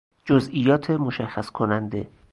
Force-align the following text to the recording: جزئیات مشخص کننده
جزئیات 0.25 0.89
مشخص 0.91 1.49
کننده 1.49 2.07